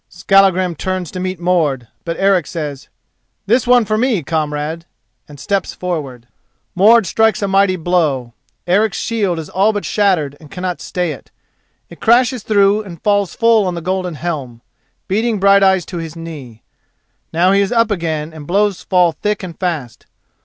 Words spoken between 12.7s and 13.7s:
and falls full